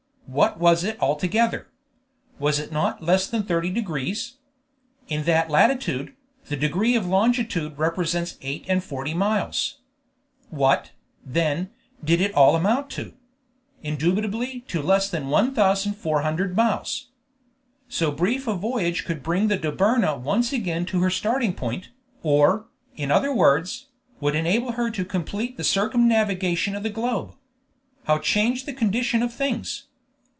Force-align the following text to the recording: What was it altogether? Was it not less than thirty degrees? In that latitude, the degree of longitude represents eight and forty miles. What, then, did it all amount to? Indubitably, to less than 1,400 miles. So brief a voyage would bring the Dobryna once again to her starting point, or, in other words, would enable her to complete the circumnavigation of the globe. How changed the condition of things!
What 0.27 0.59
was 0.61 0.85
it 0.85 0.97
altogether? 1.01 1.67
Was 2.39 2.57
it 2.57 2.71
not 2.71 3.03
less 3.03 3.27
than 3.27 3.43
thirty 3.43 3.69
degrees? 3.69 4.35
In 5.09 5.25
that 5.25 5.49
latitude, 5.49 6.15
the 6.47 6.55
degree 6.55 6.95
of 6.95 7.05
longitude 7.05 7.77
represents 7.77 8.37
eight 8.41 8.63
and 8.69 8.81
forty 8.81 9.13
miles. 9.13 9.79
What, 10.49 10.91
then, 11.25 11.71
did 12.01 12.21
it 12.21 12.33
all 12.33 12.55
amount 12.55 12.89
to? 12.91 13.13
Indubitably, 13.83 14.61
to 14.69 14.81
less 14.81 15.09
than 15.09 15.27
1,400 15.27 16.55
miles. 16.55 17.09
So 17.89 18.09
brief 18.09 18.47
a 18.47 18.53
voyage 18.55 19.05
would 19.09 19.23
bring 19.23 19.49
the 19.49 19.57
Dobryna 19.57 20.15
once 20.17 20.53
again 20.53 20.85
to 20.85 21.01
her 21.01 21.09
starting 21.09 21.53
point, 21.53 21.89
or, 22.23 22.67
in 22.95 23.11
other 23.11 23.35
words, 23.35 23.87
would 24.21 24.35
enable 24.37 24.71
her 24.73 24.89
to 24.91 25.03
complete 25.03 25.57
the 25.57 25.65
circumnavigation 25.65 26.73
of 26.73 26.83
the 26.83 26.89
globe. 26.89 27.33
How 28.05 28.17
changed 28.17 28.65
the 28.65 28.71
condition 28.71 29.21
of 29.23 29.33
things! 29.33 29.87